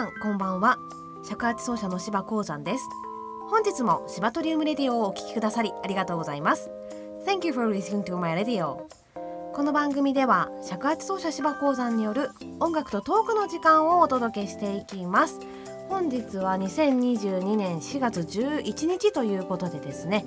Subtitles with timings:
[0.00, 0.78] さんこんばんは。
[1.22, 2.88] 尺八奏者の柴鉱山です。
[3.50, 6.70] 本日もシバトリウムレディオをお聞きくださりありがとうございます。
[7.26, 8.78] Thank you for listening to my radio.
[9.52, 12.30] この番組では尺八奏者柴鉱山による
[12.60, 15.38] 音楽とトークの時間をお届けしていきます。
[15.90, 20.24] 本日は2022年4月11日ということでですね。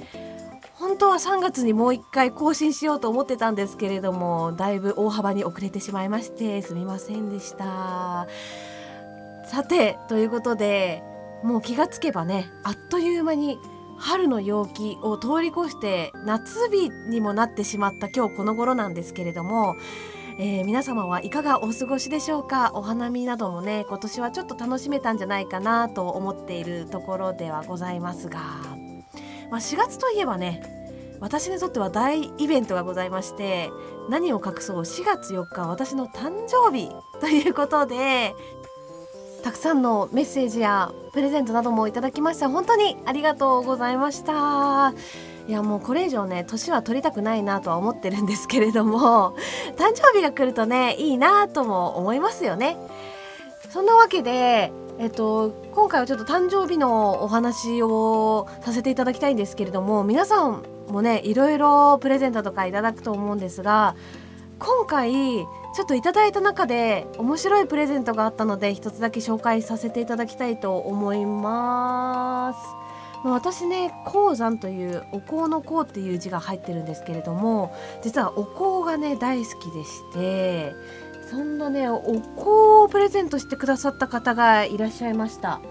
[0.76, 8.28] 本当は3月にもう一回更新しようと思ってたんですけれどもだいぶ大幅に遅れてしまいましてすみませんでした。
[9.46, 11.04] さてということで
[11.44, 13.58] もう気がつけばねあっという間に
[13.98, 19.76] 春の陽気を通り越して夏日にもなってしまった今日この頃なんですけれども、
[20.40, 22.72] えー、皆様はいかがお過ごしでしょうか？
[22.74, 28.40] お花見などもね今年はちょっと楽しめたんじゃないかなと思っているところではございますが、
[29.52, 30.64] まあ、4月といえばね
[31.20, 33.70] 私にとっては大イベントがございまして
[34.10, 36.90] 何を隠そう？4月4日私の誕生日
[37.22, 38.34] ということで
[39.44, 44.94] たくさんのメッセージやプレゼントなどもいただきまして本当にありがとうございました。
[45.50, 49.36] いやもうこれ以上ね年は取りたくないなとは思ってるんですけれども
[49.76, 52.78] 誕生日が来るとねいいなとも思いますよね。
[53.70, 63.96] そんなわけでえっと、今回はちょっと誕生日のお話をさせていただきたいんですけれども皆さんもねいろいろプレゼントとかいただくと思うんですが
[64.60, 72.84] 今回ちょっといただいた中で面白いプレゼントがあったので一つだけ紹介させていただきたいと思います。
[73.24, 80.74] まあ、私ね鉱山というお香の香っていう字が入ってるんですけれども実はお香がね大好きでして
[81.32, 85.62] そんなねお香をプレゼントしてくださった方がいらっしゃいました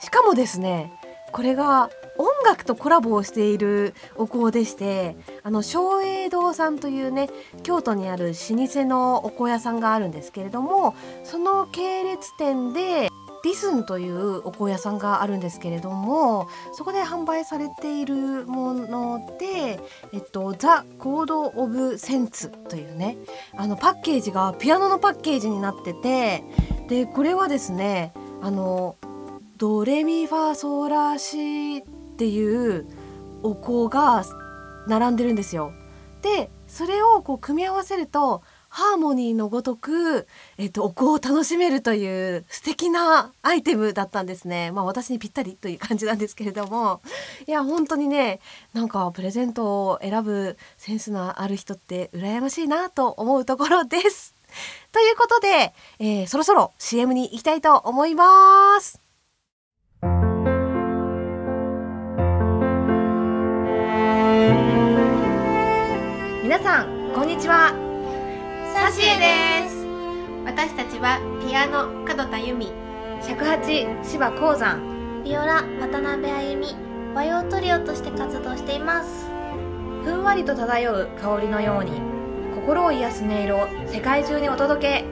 [0.00, 0.92] しかもですね
[1.32, 7.28] これが音楽とコラボをしているお香でしてあの松栄堂さんというね
[7.62, 8.32] 京都にある老
[8.66, 13.08] 舗のお香屋さんがあるんですけれどもその系列店で
[13.44, 19.80] リスンというお香屋さんがあるんですけれどもそこで販売されているもので、
[20.12, 23.16] えっと、ザ・コード・オブ・センツというね
[23.56, 26.44] あのパッケージがピアノのパッケージになってて
[26.88, 28.96] でこれはですねあの
[29.58, 32.86] ドレミファソラシっていう
[33.42, 34.24] お香が
[34.86, 35.72] 並んでるんですよ。
[36.22, 44.70] でそれをこう組み合わせるとハーモニーのごとく、えっと、お香を楽しめるという素敵なアイテムだったんですね。
[44.70, 47.02] まあ私にぴったりという感じなんですけれども、
[47.46, 48.40] いや本当にね、
[48.72, 54.34] なんかプレゼントを選ぶセンスのある人って羨ましいなと思うところです。
[54.90, 59.11] ということで、えー、そろそろ CM に行きたいと思います。
[66.52, 67.72] 皆さんこんにちは。
[68.74, 69.86] サシエです。
[70.44, 72.70] 私たちはピアノ門田由美
[73.22, 76.76] 尺八芝鉱山ビオラ渡辺あゆみ
[77.14, 79.30] 和洋トリオとして活動しています。
[80.04, 81.92] ふんわりと漂う香りのように
[82.54, 85.04] 心を癒す音色を世界中にお届け。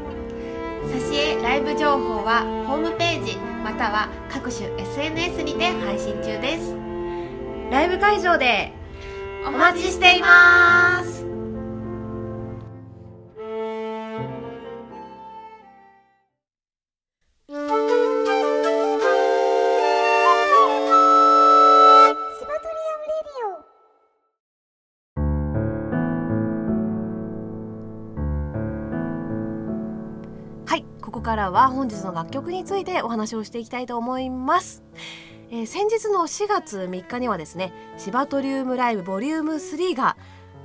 [0.92, 6.76] サシエライブ情報はホームページまたは各種 SNS にて配信中です。
[7.70, 8.74] ライブ会場で
[9.46, 11.19] お待ちしています
[31.10, 34.84] ここからは本日の楽曲についてお話をしていきたいと思います。
[35.50, 40.16] えー、先日の4月3日にはですねシバトリウムライブボリューム3が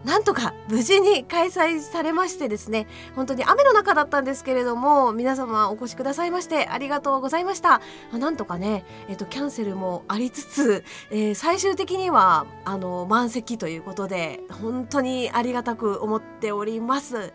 [0.03, 2.85] なんとか無事に開催されましてですね
[3.15, 7.81] 本当に雨の中だったんですけれども皆様お越しくださいましてありがとうございました
[8.13, 17.33] なんとかねえっとキャンセルもありつつ、えー、最終的にはあの満席ということで本当にありがたく思っております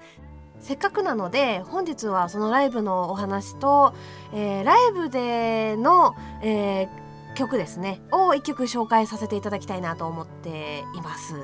[0.61, 3.95] せっかくなので本日はそのライブのお話と、
[4.33, 11.35] えー、ライブでの、えー、曲ですねを一曲紹介させていただきたいなと思っています。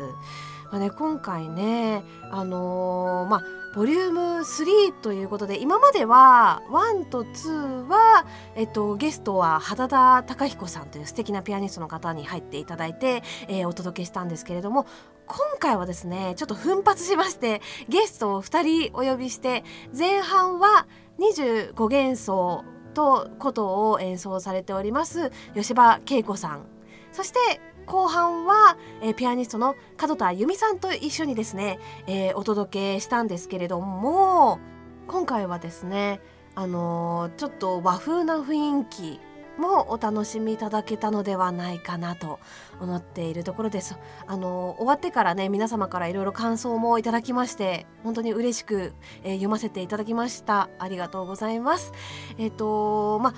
[0.70, 3.42] まあね、今回ね、あのー、まあ、
[3.74, 8.24] ボリューム3ということで今までは1と2は、
[8.54, 14.86] えっと、ゲストは肌田貴彦さんという素敵なピアニストの方に入っていただいて、えー、お届けしたんですけれども
[15.26, 17.60] 今回はですねちょっと奮発しまして
[17.90, 19.62] ゲストを2人お呼びして
[19.96, 20.86] 前半は
[21.19, 22.64] 25幻想
[22.94, 26.66] とことを演奏されております吉羽恵子さん。
[27.12, 27.38] そして
[27.86, 34.58] 後半は、えー、ピアニストの門田由美さんと一緒にですね、えー、お届けしたんですけれども
[35.06, 36.20] 今回はですね
[36.54, 39.20] あのちょっと和風な雰囲気
[39.58, 42.40] もお楽しみいただけたのではないかなと
[42.80, 43.96] 思っているところです。
[44.26, 48.92] あの終わってからね皆様からいろいろ感想もいただきまして本当に嬉しく、
[49.22, 50.68] えー、読ませていただきました。
[50.78, 51.92] ありがとうございます。
[52.38, 53.34] えっ、ー、とまあ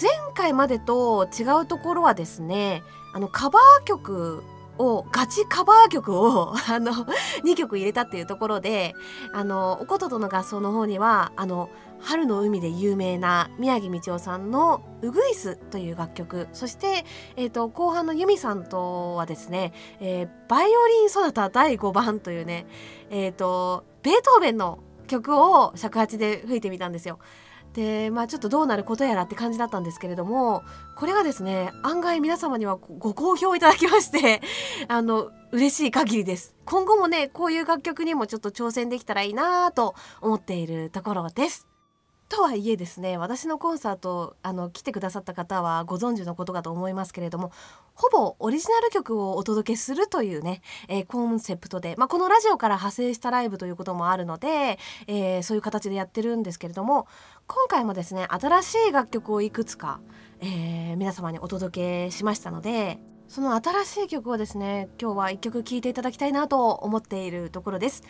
[0.00, 2.82] 前回までと違うところはですね
[3.14, 4.42] あのカバー曲
[4.76, 6.92] をガチカバー曲を あの
[7.44, 8.94] 2曲入れたっていうところで
[9.32, 11.70] あのおこととの合奏の方にはあの
[12.00, 17.06] 春の海で有名な宮城道夫さんの「ウグイス」という楽曲そして、
[17.36, 22.66] えーと、後半の由美さんとはですね、えー、バイオリン・ソナタ第5番というね、
[23.10, 27.18] えーとベートーベンの曲を尺八で吹いてみたんですよ。
[27.74, 30.62] でまあちょっとどうなることやらって感じだったんですけれども
[30.96, 34.40] これがですね案外皆様にはご好評いただきまして
[34.88, 36.54] あの嬉しい限りです。
[36.64, 41.73] 今後もねこういう楽曲にもちょっと挑戦できたらいいなと思っているところです。
[42.34, 47.52] とはいえですね私のコンサートあの来てくださった方はご存知のことかと思いますけれども
[47.94, 57.06] ほぼオリジナル曲をお届けするというね、えー、コンセプトで、まあ、このラジオから派生したライブということもあるので、えー、そういう形でやってるんですけれども
[57.46, 60.00] 今回もですね新しい楽曲をいくつか、
[60.40, 62.98] えー、皆様にお届けしましたので
[63.28, 68.02] その新しい曲をですね今日は1曲聴いていただきたいなと思っているところです、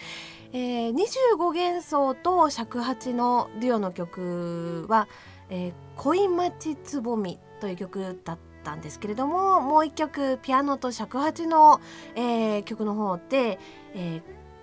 [0.52, 5.08] えー、25弦奏と尺八のデュオの曲は
[5.50, 11.80] 「えー、恋待ちつぼみ」という曲だったんですけれどももう1曲ピアノと尺八の、
[12.16, 13.58] えー、曲の方で
[13.94, 14.22] 「えー、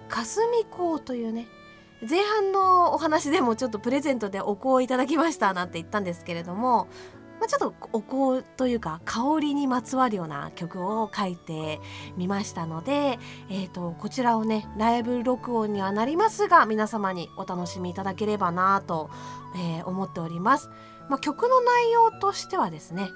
[0.10, 1.48] 霞港」というね
[2.08, 6.88] 前半のお話でもちょっとプレゼントでお香をいただきましたなんて言ったんですけれども
[7.42, 11.80] まあ、ちょっとお香というか香りにまつわるような曲を書いて
[12.16, 13.18] みましたので、
[13.50, 19.10] えーと、こちらをねライブ録音にはなりますが皆様にお楽しみいただければなと、
[19.56, 20.70] えー、思っております。
[21.10, 23.10] まあ、曲の内容としてはですね、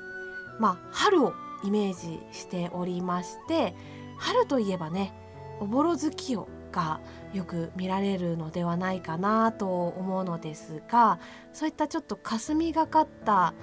[0.60, 1.34] まあ、春を
[1.64, 3.76] イメージしておりまして
[4.18, 5.14] 春といえばね
[5.60, 7.00] おぼろ月夜が
[7.34, 11.20] よく見られるのではないかなと思うのですが
[11.54, 13.54] そういったちょっと霞がかった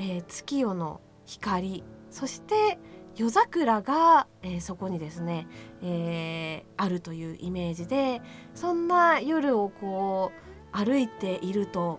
[0.00, 2.78] えー、月夜の光そして
[3.16, 5.46] 夜桜が、えー、そこにですね、
[5.82, 8.22] えー、あるというイメージで
[8.54, 10.32] そんな夜をこ
[10.74, 11.98] う歩いていると、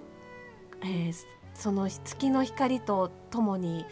[0.82, 1.12] え
[1.54, 3.86] その月の光とともに、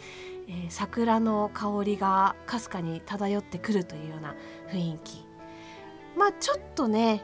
[0.48, 4.34] え桜の香りがかすかに漂ってくるというような
[4.72, 5.26] 雰囲気。
[6.16, 7.22] まあちょっとね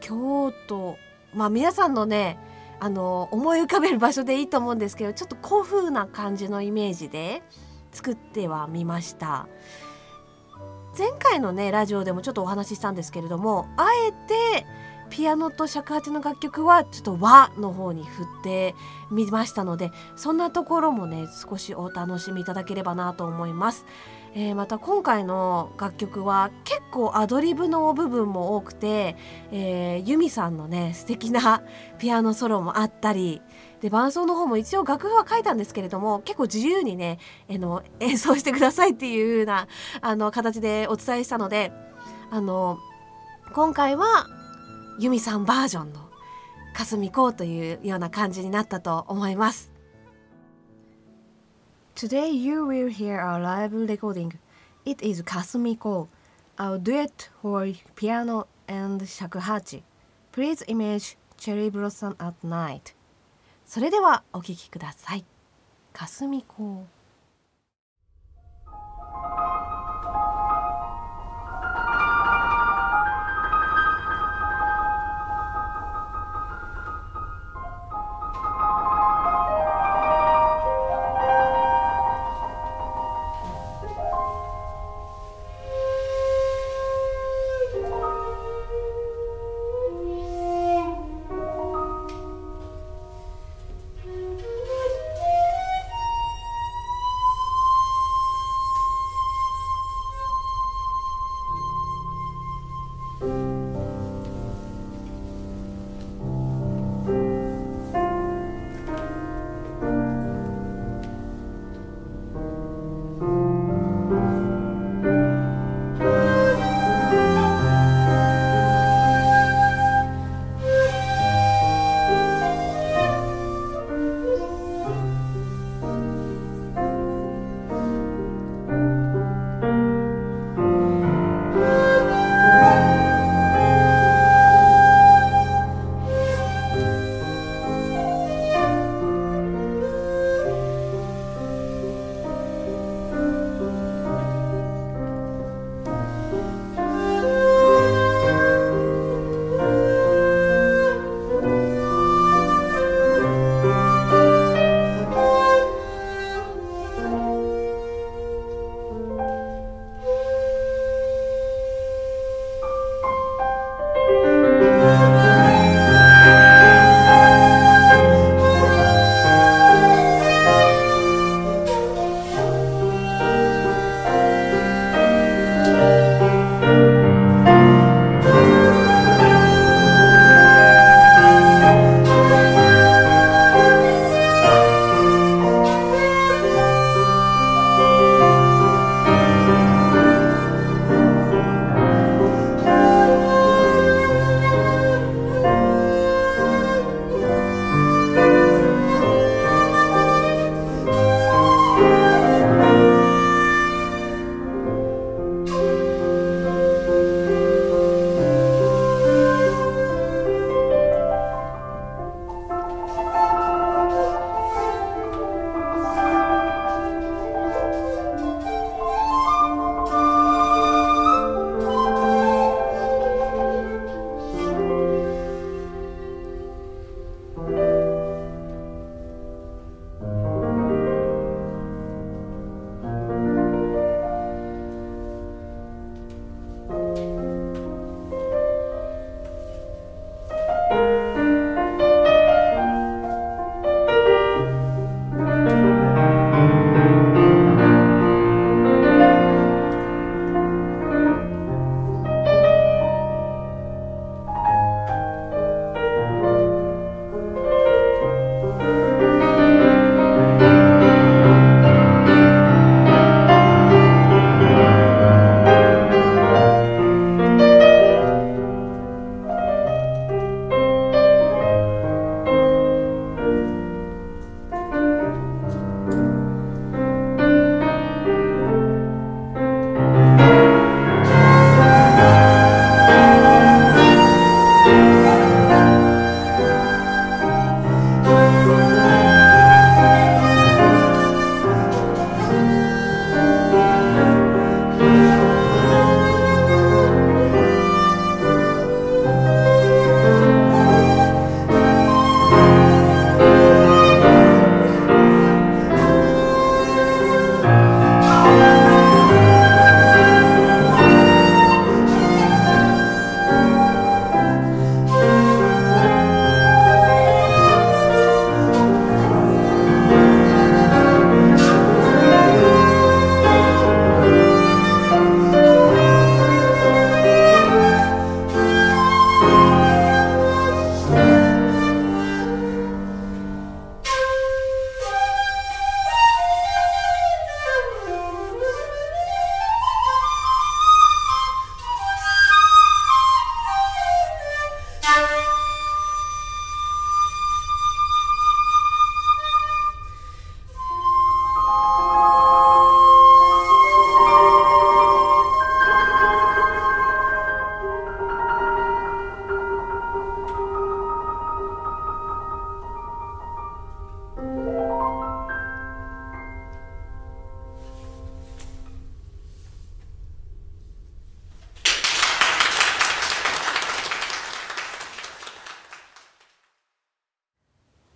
[0.00, 0.98] 京都
[1.34, 2.38] まあ皆さんのね
[2.80, 7.42] あの思い浮かべる場所でいいと思うんですけどちょっと古風な感じのイメージで
[7.92, 9.48] 作ってはみました
[10.96, 14.66] 前回のねラジオでもちょっとお話ししたんですけれどもあえて
[15.10, 18.74] ピアノと尺八の楽曲はちょっと和の方に振って
[19.10, 23.86] みましたのでそんなところもね少しお楽しみいただければなと思います。
[24.36, 29.16] えー、また今回の楽曲は結構アドリブの部分も多くて、
[29.52, 31.62] えー、ユミさんのね素敵な
[31.98, 33.40] ピアノソロもあったり
[33.80, 39.68] で伴奏の方も一応楽譜は書いたんですけれども結構自由にね、えの演奏してくださいっていうような
[40.00, 41.72] あの形でお伝えしたので
[42.30, 42.78] あの
[43.52, 44.26] 今回は
[44.98, 46.00] ユミさんバージョンの
[46.74, 49.73] 「かすみこう」というような感じになったと思います。
[51.95, 54.39] Today you will hear our live recording.
[54.85, 56.07] It is Kasumiko,
[56.57, 59.83] our duet for piano and shakuhachi.
[60.31, 62.93] Please image cherry blossom at night.
[63.65, 65.25] それではお聴きください。
[65.93, 66.85] かすみこ。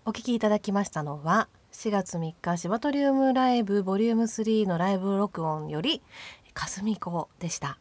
[0.09, 6.00] お聴きいただきましたのは4月3日シバトリウムライブボリューム3のライブ録音より
[6.55, 7.79] かすみこでした。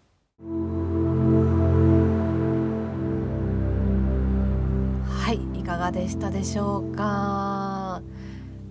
[5.07, 7.66] はいいかがでしたでしょうか？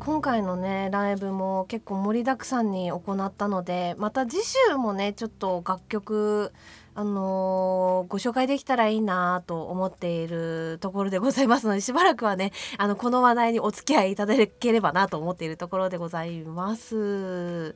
[0.06, 6.52] 今回のねライブも結構盛りだくさんに行ったのでまた次週もねちょっと楽曲
[6.94, 17.75] あのー、ご紹介できたらいいなと思っているところでございますのでしばらくはねあのこの話題にお付き合いいただければなと思っているところでございます。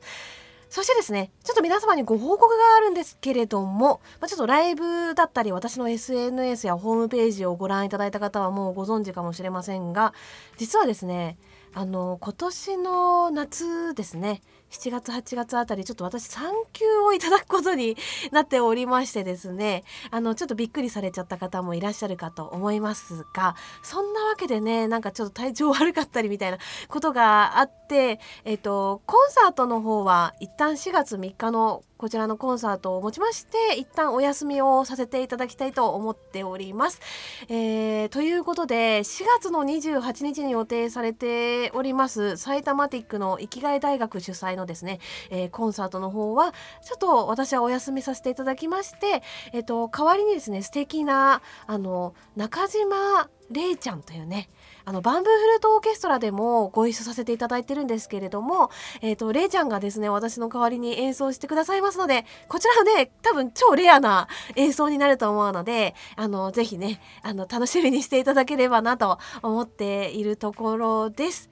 [0.69, 10.13] そしてですね、ちょっと皆様にご報告があるんですけれども、まあ、ちょっとライブだったり、私の SNS やホームページをご覧いただいた方はもうご存知かもしれませんが、
[10.55, 11.37] 実はですね、
[11.73, 14.41] あの今年の夏ですね。
[14.71, 17.97] 7月8月あたりちょっと私産休をいただくことに
[18.31, 19.83] なっておりましてですね。
[20.11, 26.57] あのちょっとびっくりされちゃった方もいらっしゃるかと思いますがそんなわけでねなんかちょっと体調悪かったりみたいな
[26.89, 36.99] ことがあってえっ、とコンサートの方は一旦4月3日のこちらのコンサートをもちまして一旦お休みをさせていただきたいと思っております。
[37.47, 49.21] えー、ということで4月の28日に予定されております埼玉ティックの生きがい大学主催のですね、えー、コンサートの方はちょっと私はお休みさせていただきまして、
[49.53, 54.49] えーと、代わりにですね素敵なあの中島れいちゃんというね
[54.85, 71.49] あのバンブーフルートオーケストラでもご一緒させていただいてるんですけれども、えーと、れいちゃんがですね私の代わりに演奏してくださいますのでこちらね多分超レアな演奏になると思うのであのぜひねあの楽しみにしていただければなと思っているところです。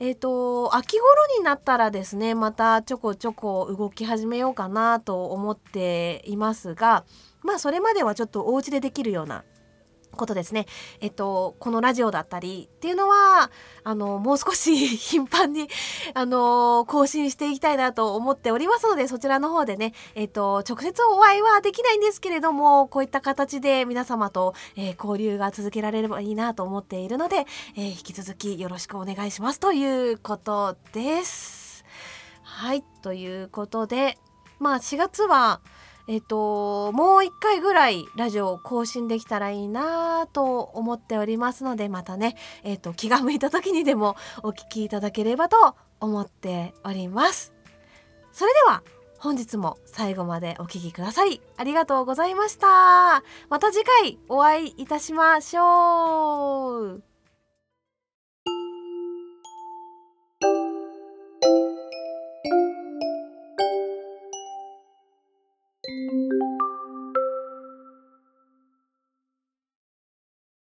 [0.00, 1.04] えーと秋頃
[1.38, 7.04] になったらですねまたちょこちょこ動き始めようかなと思っていますが
[7.42, 9.44] まあそれまではちょっとお家でできるような
[10.14, 10.66] ことですね。
[11.00, 13.50] えっと、このラジオだったりっていうのは、
[13.82, 15.68] あの、もう少し 頻繁に、
[16.14, 31.84] あの、更新していきたいなと思っておりますので、そちらの方でね、えっと、直接お会いはできないんですけれども、こういった形で皆様と、えー、交流が続けられればいいなと思っているので、えー、引き続きよろしくお願いしますということです。
[32.42, 34.18] はい、ということで、
[34.58, 35.60] まあ4月は、
[36.06, 47.54] えっと、もう一回ぐらいラジオを更新できたらいいなと思っておりますので、またね、えっと、気が向いた時にでもお聞きいただければと思っております。
[48.32, 48.82] それでは、
[49.18, 53.22] 本日も最後までお聴きくださりありがとうございました。
[53.48, 57.13] また次回お会いいたしましょう。